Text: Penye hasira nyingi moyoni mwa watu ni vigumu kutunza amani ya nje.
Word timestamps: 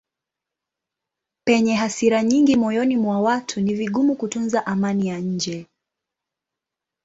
Penye 1.45 1.73
hasira 1.81 2.23
nyingi 2.23 2.55
moyoni 2.55 2.97
mwa 2.97 3.21
watu 3.21 3.61
ni 3.61 3.73
vigumu 3.73 4.15
kutunza 4.15 4.65
amani 4.65 5.07
ya 5.07 5.19
nje. 5.19 5.67